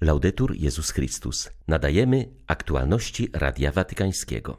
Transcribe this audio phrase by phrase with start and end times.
[0.00, 1.50] Laudetur Jezus Chrystus.
[1.68, 4.56] Nadajemy aktualności Radia Watykańskiego.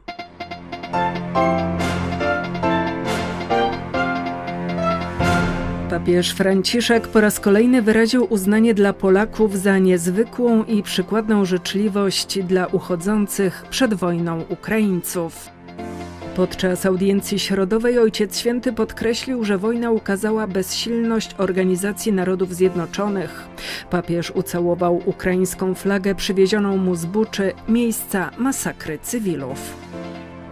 [5.90, 12.66] Papież Franciszek po raz kolejny wyraził uznanie dla Polaków za niezwykłą i przykładną życzliwość dla
[12.66, 15.50] uchodzących przed wojną Ukraińców.
[16.36, 23.48] Podczas audiencji środowej Ojciec Święty podkreślił, że wojna ukazała bezsilność Organizacji Narodów Zjednoczonych.
[23.90, 29.76] Papież ucałował ukraińską flagę przywiezioną mu z Buczy, miejsca masakry cywilów.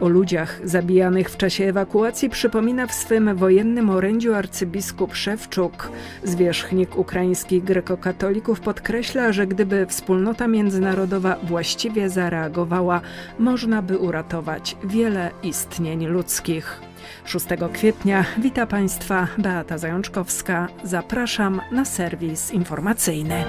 [0.01, 5.91] O ludziach zabijanych w czasie ewakuacji przypomina w swym wojennym orędziu arcybiskup Szewczuk.
[6.25, 13.01] Zwierzchnik ukraińskich grekokatolików podkreśla, że gdyby wspólnota międzynarodowa właściwie zareagowała,
[13.39, 16.81] można by uratować wiele istnień ludzkich.
[17.25, 20.69] 6 kwietnia wita Państwa Beata Zajączkowska.
[20.85, 23.45] Zapraszam na serwis informacyjny.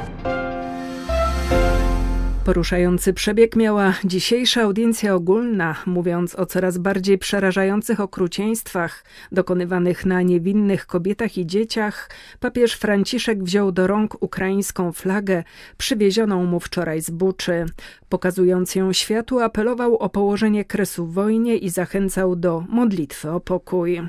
[2.52, 10.86] Poruszający przebieg miała dzisiejsza audiencja ogólna, mówiąc o coraz bardziej przerażających okrucieństwach dokonywanych na niewinnych
[10.86, 12.10] kobietach i dzieciach.
[12.40, 15.44] Papież Franciszek wziął do rąk ukraińską flagę,
[15.78, 17.66] przywiezioną mu wczoraj z Buczy.
[18.10, 24.02] Pokazując ją światu, apelował o położenie kresu wojnie i zachęcał do modlitwy o pokój.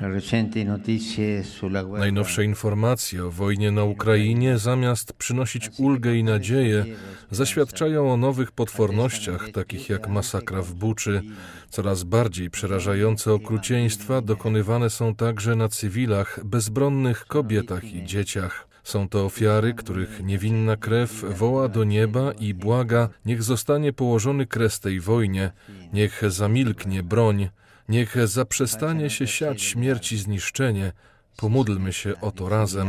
[1.91, 6.85] Najnowsze informacje o wojnie na Ukrainie, zamiast przynosić ulgę i nadzieję,
[7.31, 11.21] zaświadczają o nowych potwornościach, takich jak masakra w Buczy.
[11.69, 18.67] Coraz bardziej przerażające okrucieństwa dokonywane są także na cywilach, bezbronnych kobietach i dzieciach.
[18.83, 24.79] Są to ofiary, których niewinna krew woła do nieba i błaga, niech zostanie położony kres
[24.79, 25.51] tej wojnie,
[25.93, 27.49] niech zamilknie broń,
[27.89, 30.91] niech zaprzestanie się siać śmierć i zniszczenie.
[31.37, 32.87] Pomódlmy się o to razem.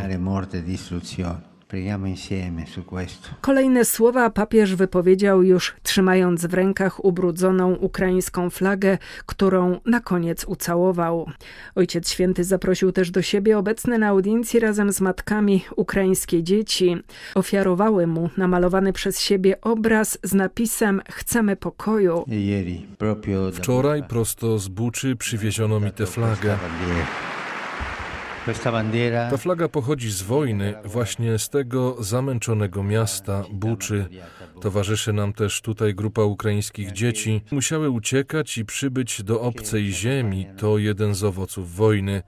[3.41, 11.27] Kolejne słowa papież wypowiedział już trzymając w rękach ubrudzoną ukraińską flagę, którą na koniec ucałował.
[11.75, 16.97] Ojciec Święty zaprosił też do siebie obecne na audiencji razem z matkami ukraińskie dzieci.
[17.35, 22.25] Ofiarowały mu namalowany przez siebie obraz z napisem Chcemy pokoju.
[23.53, 26.57] Wczoraj prosto z Buczy przywieziono mi tę flagę.
[29.31, 34.07] Ta flaga pochodzi z wojny, właśnie z tego zamęczonego miasta, Buczy.
[34.61, 37.43] Towarzyszy nam też tutaj grupa ukraińskich dzieci.
[37.51, 40.47] Musiały uciekać i przybyć do obcej ziemi.
[40.57, 42.23] To jeden z owoców wojny.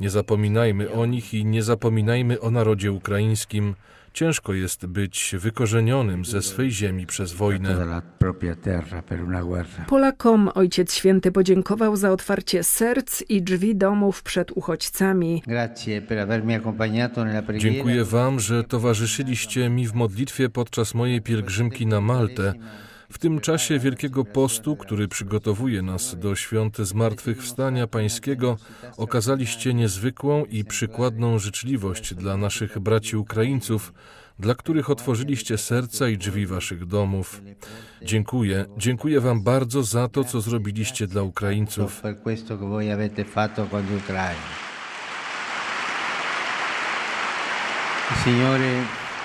[0.00, 3.74] Nie zapominajmy o nich i nie zapominajmy o narodzie ukraińskim.
[4.18, 8.00] Ciężko jest być wykorzenionym ze swej ziemi przez wojnę.
[9.86, 15.42] Polakom Ojciec Święty podziękował za otwarcie serc i drzwi domów przed uchodźcami.
[17.58, 22.54] Dziękuję Wam, że towarzyszyliście mi w modlitwie podczas mojej pielgrzymki na Maltę.
[23.12, 28.56] W tym czasie Wielkiego Postu, który przygotowuje nas do świąt Zmartwychwstania Pańskiego,
[28.96, 33.92] okazaliście niezwykłą i przykładną życzliwość dla naszych braci Ukraińców,
[34.38, 37.42] dla których otworzyliście serca i drzwi waszych domów.
[38.02, 42.02] Dziękuję, dziękuję Wam bardzo za to, co zrobiliście dla Ukraińców.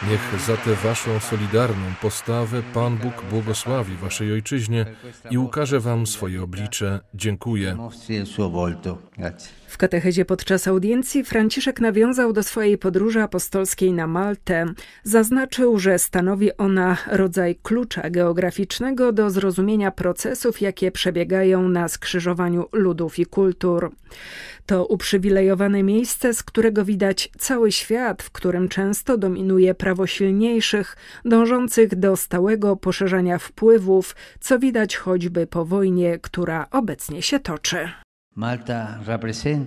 [0.09, 4.85] Niech za tę waszą solidarną postawę Pan Bóg błogosławi waszej ojczyźnie
[5.31, 6.99] i ukaże wam swoje oblicze.
[7.13, 7.77] Dziękuję.
[9.67, 14.65] W katechezie podczas audiencji Franciszek nawiązał do swojej podróży apostolskiej na Maltę.
[15.03, 23.19] Zaznaczył, że stanowi ona rodzaj klucza geograficznego do zrozumienia procesów, jakie przebiegają na skrzyżowaniu ludów
[23.19, 23.91] i kultur.
[24.65, 31.95] To uprzywilejowane miejsce, z którego widać cały świat, w którym często dominuje prawo silniejszych, dążących
[31.95, 37.89] do stałego poszerzania wpływów, co widać choćby po wojnie, która obecnie się toczy.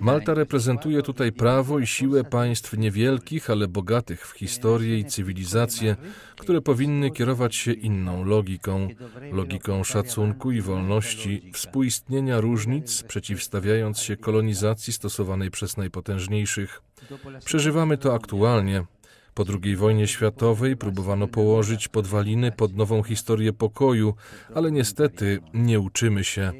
[0.01, 5.95] Malta reprezentuje tutaj prawo i siłę państw niewielkich, ale bogatych w historię i cywilizację,
[6.39, 8.87] które powinny kierować się inną logiką
[9.31, 16.81] logiką szacunku i wolności, współistnienia różnic, przeciwstawiając się kolonizacji stosowanej przez najpotężniejszych.
[17.45, 18.85] Przeżywamy to aktualnie.
[19.37, 24.13] Po II wojnie światowej próbowano położyć podwaliny pod nową historię pokoju,
[24.55, 26.51] ale niestety nie uczymy się.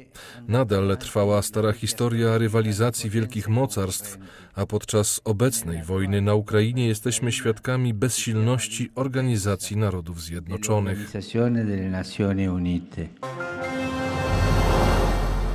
[0.48, 4.18] Nadal trwała stara historia rywalizacji wielkich mocarstw,
[4.54, 11.12] a podczas obecnej wojny na Ukrainie jesteśmy świadkami bezsilności Organizacji Narodów Zjednoczonych.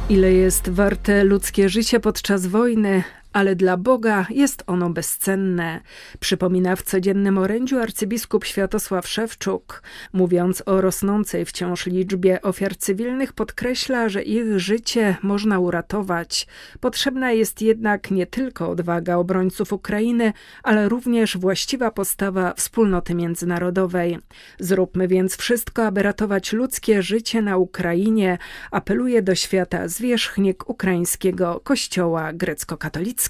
[0.10, 3.04] Ile jest warte ludzkie życie podczas wojny,
[3.34, 5.82] ale dla Boga jest ono bezcenne.
[6.20, 9.84] Przypomina w codziennym orędziu arcybiskup Światosław Szewczuk.
[10.14, 16.48] Mówiąc o rosnącej wciąż liczbie ofiar cywilnych, podkreśla, że ich życie można uratować.
[16.80, 20.34] Potrzebna jest jednak nie tylko odwaga obrońców Ukrainy,
[20.64, 24.20] ale również właściwa postawa wspólnoty międzynarodowej.
[24.60, 28.38] Zróbmy więc wszystko, aby ratować ludzkie życie na Ukrainie,
[28.72, 33.23] apeluje do świata zwierzchnik ukraińskiego kościoła grecko-katolickiego.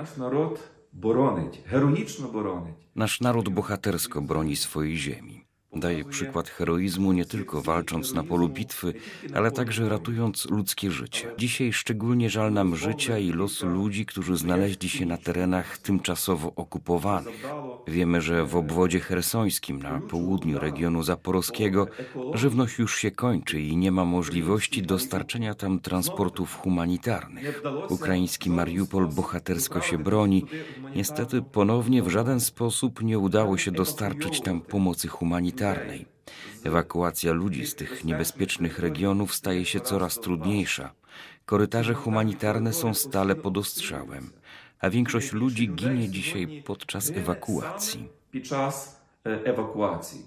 [0.00, 0.60] Nasz naród.
[2.94, 3.20] Nasz
[3.50, 5.45] bohatersko broni swojej ziemi.
[5.80, 8.94] Daje przykład heroizmu nie tylko walcząc na polu bitwy,
[9.34, 11.28] ale także ratując ludzkie życie.
[11.38, 17.46] Dzisiaj szczególnie żal nam życia i losu ludzi, którzy znaleźli się na terenach tymczasowo okupowanych.
[17.88, 21.86] Wiemy, że w obwodzie hersońskim na południu regionu zaporowskiego
[22.34, 27.62] żywność już się kończy i nie ma możliwości dostarczenia tam transportów humanitarnych.
[27.88, 30.44] Ukraiński Mariupol bohatersko się broni.
[30.96, 36.06] Niestety ponownie w żaden sposób nie udało się dostarczyć tam pomocy humanitarnej.
[36.64, 40.92] Ewakuacja ludzi z tych niebezpiecznych regionów staje się coraz trudniejsza.
[41.44, 44.30] Korytarze humanitarne są stale pod ostrzałem,
[44.80, 48.08] a większość ludzi ginie dzisiaj podczas ewakuacji.
[48.32, 50.26] Podczas ewakuacji.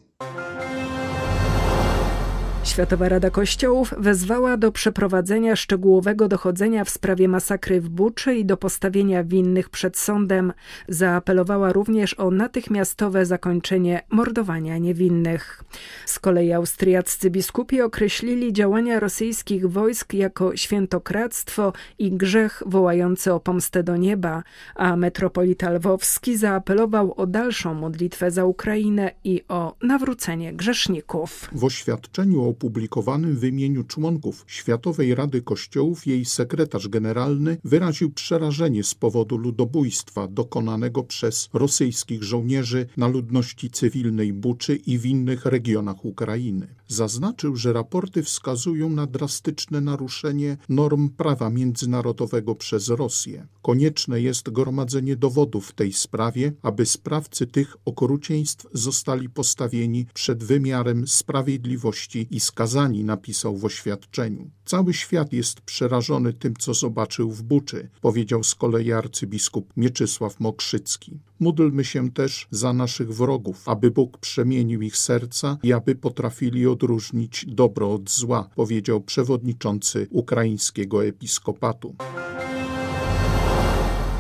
[2.64, 8.58] Światowa Rada Kościołów wezwała do przeprowadzenia szczegółowego dochodzenia w sprawie masakry w Buczy i do
[8.58, 10.54] postawienia winnych przed sądem.
[10.88, 15.64] Zaapelowała również o natychmiastowe zakończenie mordowania niewinnych.
[16.06, 23.84] Z kolei austriaccy biskupi określili działania rosyjskich wojsk jako świętokradztwo i grzech wołający o pomstę
[23.84, 24.44] do nieba,
[24.76, 31.50] a metropolita lwowski zaapelował o dalszą modlitwę za Ukrainę i o nawrócenie grzeszników.
[31.52, 38.96] W oświadczeniu opublikowanym w imieniu członków Światowej Rady Kościołów jej sekretarz generalny wyraził przerażenie z
[38.96, 46.76] powodu ludobójstwa dokonanego przez rosyjskich żołnierzy na ludności cywilnej Buczy i w innych regionach Ukrainy.
[46.88, 53.48] Zaznaczył, że raporty wskazują na drastyczne naruszenie norm prawa międzynarodowego przez Rosję.
[53.62, 61.08] Konieczne jest gromadzenie dowodów w tej sprawie, aby sprawcy tych okrucieństw zostali postawieni przed wymiarem
[61.08, 64.50] sprawiedliwości i skazani, napisał w oświadczeniu.
[64.66, 71.20] Cały świat jest przerażony tym, co zobaczył w Buczy, powiedział z kolei arcybiskup Mieczysław Mokrzycki.
[71.40, 77.46] Módlmy się też za naszych wrogów, aby Bóg przemienił ich serca i aby potrafili odróżnić
[77.48, 81.96] dobro od zła, powiedział przewodniczący ukraińskiego episkopatu.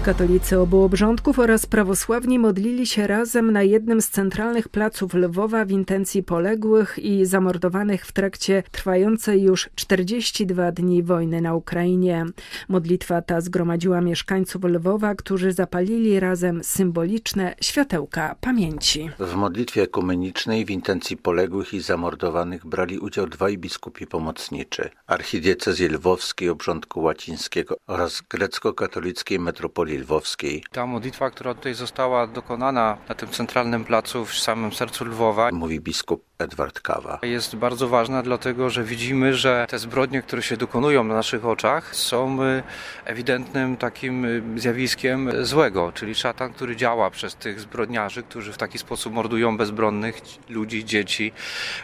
[0.09, 5.71] Katolicy obu obrządków oraz prawosławni modlili się razem na jednym z centralnych placów Lwowa w
[5.71, 12.25] intencji poległych i zamordowanych w trakcie trwającej już 42 dni wojny na Ukrainie.
[12.69, 19.09] Modlitwa ta zgromadziła mieszkańców Lwowa, którzy zapalili razem symboliczne światełka pamięci.
[19.19, 26.49] W modlitwie ekumenicznej w intencji poległych i zamordowanych brali udział dwaj biskupi pomocniczy, archidiecezji lwowskiej
[26.49, 30.63] obrządku łacińskiego oraz grecko-katolickiej metropolii Lwowskiej.
[30.71, 35.79] Ta modlitwa, która tutaj została dokonana na tym centralnym placu w samym sercu Lwowa, mówi
[35.79, 37.19] biskup Edward Kawa.
[37.21, 41.95] Jest bardzo ważna, dlatego że widzimy, że te zbrodnie, które się dokonują na naszych oczach,
[41.95, 42.63] są y,
[43.05, 48.77] ewidentnym takim y, zjawiskiem złego, czyli szatan, który działa przez tych zbrodniarzy, którzy w taki
[48.77, 51.31] sposób mordują bezbronnych ludzi, dzieci,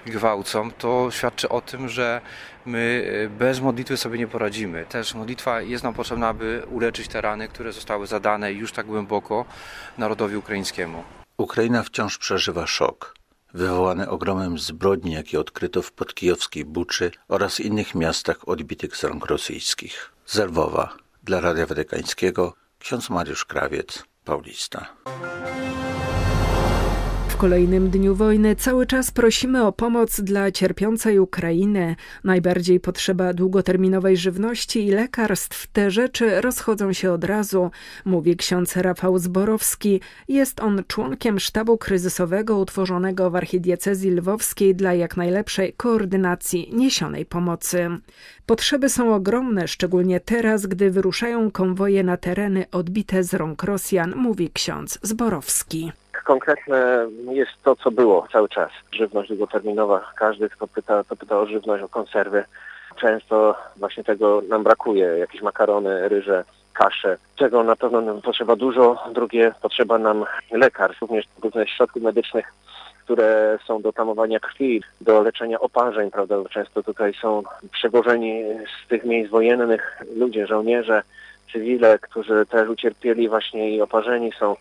[0.06, 0.72] gwałcą.
[0.72, 2.22] To świadczy o tym, że
[2.66, 4.86] my y, bez modlitwy sobie nie poradzimy.
[4.86, 9.46] Też modlitwa jest nam potrzebna, aby uleczyć te rany, które zostały zadane już tak głęboko
[9.98, 11.04] narodowi ukraińskiemu.
[11.38, 13.25] Ukraina wciąż przeżywa szok
[13.56, 20.12] wywołany ogromem zbrodni, jakie odkryto w podkijowskiej Buczy oraz innych miastach odbitych z rąk rosyjskich.
[20.26, 24.96] Z Lwowa, dla Radia Watykańskiego, ksiądz Mariusz Krawiec, Paulista.
[27.36, 31.96] W kolejnym dniu wojny cały czas prosimy o pomoc dla cierpiącej Ukrainy.
[32.24, 35.68] Najbardziej potrzeba długoterminowej żywności i lekarstw.
[35.68, 37.72] Te rzeczy rozchodzą się od razu,
[38.06, 40.02] mówi ksiądz Rafał Zborowski.
[40.28, 47.90] Jest on członkiem sztabu kryzysowego utworzonego w archidiecezji lwowskiej dla jak najlepszej koordynacji niesionej pomocy.
[48.46, 54.50] Potrzeby są ogromne, szczególnie teraz, gdy wyruszają konwoje na tereny odbite z rąk Rosjan, mówi
[54.54, 55.92] ksiądz Zborowski
[56.24, 58.72] konkretne jest to, co było cały czas.
[58.92, 60.12] Żywność długoterminowa.
[60.16, 62.44] Każdy, kto pyta, to pyta o żywność, o konserwy.
[62.96, 65.06] Często właśnie tego nam brakuje.
[65.06, 66.44] Jakieś makarony, ryże,
[66.74, 69.04] kasze, czego na pewno nam potrzeba dużo.
[69.14, 72.54] Drugie, potrzeba nam lekarstw, również różnych środków medycznych,
[73.04, 76.36] które są do tamowania krwi, do leczenia oparzeń, prawda?
[76.50, 78.44] Często tutaj są przewożeni
[78.86, 81.02] z tych miejsc wojennych ludzie, żołnierze,
[81.54, 84.56] cywile, którzy też ucierpieli właśnie i oparzeni są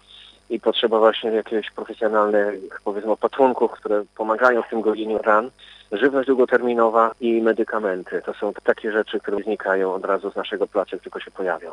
[0.51, 5.51] i potrzeba właśnie jakiegoś profesjonalnych, powiedzmy, opatrunków, które pomagają w tym gojeniu ran.
[5.93, 8.23] Żywność długoterminowa i medykamenty.
[8.27, 11.71] To są takie rzeczy, które znikają od razu z naszego placu, tylko się pojawią.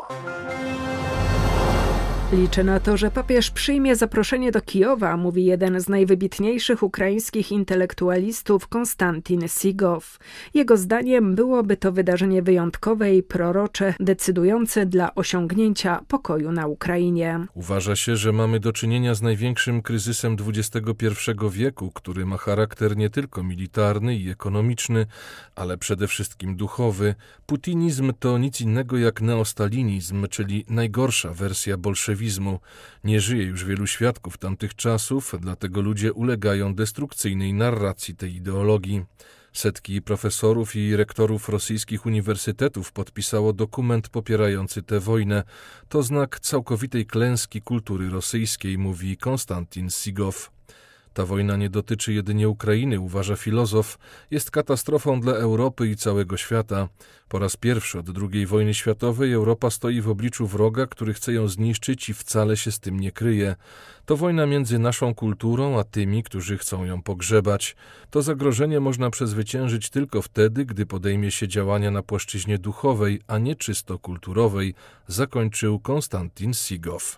[2.33, 8.67] Liczę na to, że papież przyjmie zaproszenie do Kijowa, mówi jeden z najwybitniejszych ukraińskich intelektualistów
[8.67, 10.19] Konstantin Sigow.
[10.53, 17.45] Jego zdaniem byłoby to wydarzenie wyjątkowe i prorocze, decydujące dla osiągnięcia pokoju na Ukrainie.
[17.53, 23.09] Uważa się, że mamy do czynienia z największym kryzysem XXI wieku, który ma charakter nie
[23.09, 25.05] tylko militarny i ekonomiczny,
[25.55, 27.15] ale przede wszystkim duchowy.
[27.45, 32.20] Putinizm to nic innego jak neostalinizm, czyli najgorsza wersja bolszewizmu
[33.03, 39.05] nie żyje już wielu świadków tamtych czasów, dlatego ludzie ulegają destrukcyjnej narracji tej ideologii.
[39.53, 45.43] Setki profesorów i rektorów rosyjskich uniwersytetów podpisało dokument popierający tę wojnę.
[45.89, 50.51] To znak całkowitej klęski kultury rosyjskiej, mówi Konstantin Sigow.
[51.13, 53.97] Ta wojna nie dotyczy jedynie Ukrainy, uważa filozof,
[54.31, 56.87] jest katastrofą dla Europy i całego świata.
[57.27, 61.47] Po raz pierwszy od II wojny światowej Europa stoi w obliczu wroga, który chce ją
[61.47, 63.55] zniszczyć i wcale się z tym nie kryje.
[64.05, 67.75] To wojna między naszą kulturą a tymi, którzy chcą ją pogrzebać.
[68.09, 73.55] To zagrożenie można przezwyciężyć tylko wtedy, gdy podejmie się działania na płaszczyźnie duchowej, a nie
[73.55, 74.73] czysto kulturowej,
[75.07, 77.17] zakończył Konstantin Sigow.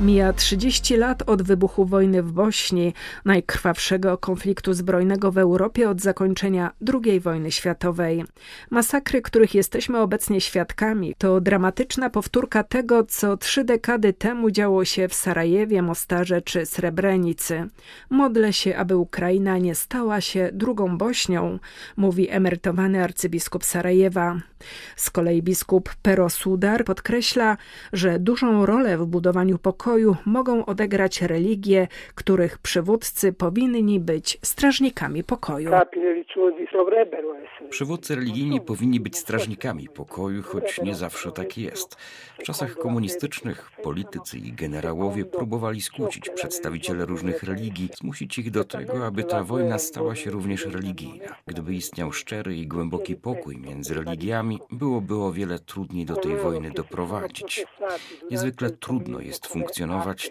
[0.00, 6.70] Mija 30 lat od wybuchu wojny w Bośni, najkrwawszego konfliktu zbrojnego w Europie od zakończenia
[6.94, 8.24] II wojny światowej.
[8.70, 15.08] Masakry, których jesteśmy obecnie świadkami, to dramatyczna powtórka tego, co trzy dekady temu działo się
[15.08, 17.66] w Sarajewie, Mostarze czy Srebrenicy.
[18.10, 21.58] Modlę się, aby Ukraina nie stała się drugą Bośnią,
[21.96, 24.40] mówi emerytowany arcybiskup Sarajewa.
[24.96, 27.56] Z kolei biskup Pero Sudar podkreśla,
[27.92, 35.24] że dużą rolę w budowaniu pokoju pokoju mogą odegrać religie, których przywódcy powinni być strażnikami
[35.24, 35.70] pokoju.
[37.70, 41.94] Przywódcy religijni powinni być strażnikami pokoju, choć nie zawsze tak jest.
[42.38, 49.06] W czasach komunistycznych politycy i generałowie próbowali skłócić przedstawiciele różnych religii, zmusić ich do tego,
[49.06, 51.36] aby ta wojna stała się również religijna.
[51.46, 56.70] Gdyby istniał szczery i głęboki pokój między religiami, byłoby o wiele trudniej do tej wojny
[56.70, 57.66] doprowadzić.
[58.30, 59.79] Niezwykle trudno jest funkcjonować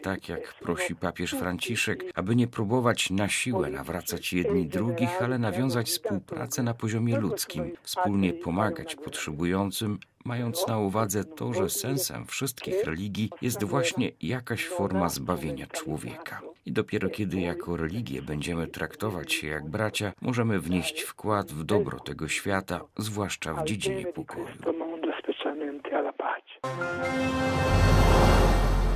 [0.04, 5.88] tak, jak prosi papież Franciszek, aby nie próbować na siłę nawracać jedni drugich, ale nawiązać
[5.88, 13.30] współpracę na poziomie ludzkim, wspólnie pomagać potrzebującym, mając na uwadze to, że sensem wszystkich religii
[13.42, 16.42] jest właśnie jakaś forma zbawienia człowieka.
[16.66, 22.00] I dopiero kiedy jako religię będziemy traktować się jak bracia, możemy wnieść wkład w dobro
[22.00, 24.48] tego świata, zwłaszcza w dziedzinie pokoju.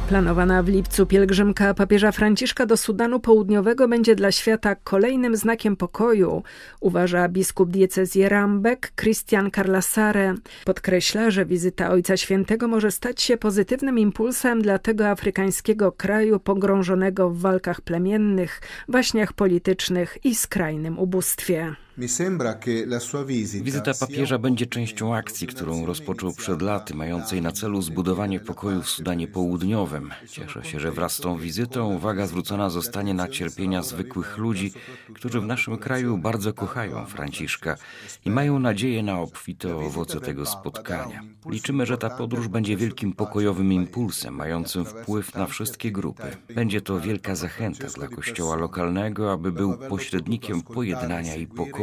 [0.10, 6.43] Planowana w lipcu pielgrzymka papieża Franciszka do Sudanu Południowego będzie dla świata kolejnym znakiem pokoju,
[6.79, 10.36] uważa biskup diecezji Rambek Christian Carlasare.
[10.65, 17.29] Podkreśla, że wizyta Ojca Świętego może stać się pozytywnym impulsem dla tego afrykańskiego kraju pogrążonego
[17.29, 21.75] w walkach plemiennych, waśniach politycznych i skrajnym ubóstwie.
[23.62, 28.89] Wizyta papieża będzie częścią akcji, którą rozpoczął przed laty, mającej na celu zbudowanie pokoju w
[28.89, 30.09] Sudanie Południowym.
[30.29, 34.71] Cieszę się, że wraz z tą wizytą uwaga zwrócona zostanie na cierpienia zwykłych ludzi,
[35.13, 37.77] którzy w naszym kraju bardzo kochają Franciszka
[38.25, 41.21] i mają nadzieję na obfite owoce tego spotkania.
[41.50, 46.38] Liczymy, że ta podróż będzie wielkim pokojowym impulsem, mającym wpływ na wszystkie grupy.
[46.55, 51.83] Będzie to wielka zachęta dla kościoła lokalnego, aby był pośrednikiem pojednania i pokoju.